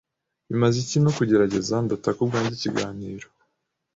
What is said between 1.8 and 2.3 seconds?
ndataka